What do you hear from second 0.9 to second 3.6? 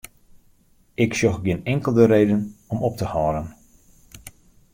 Ik sjoch gjin inkelde reden om op te hâlden.